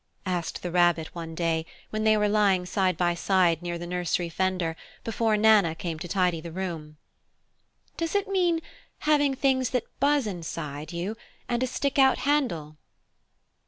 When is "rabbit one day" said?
0.71-1.63